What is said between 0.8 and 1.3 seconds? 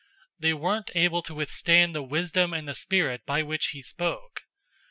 able